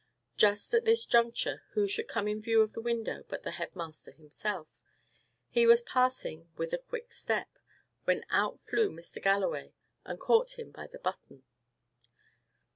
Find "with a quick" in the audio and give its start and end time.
6.57-7.13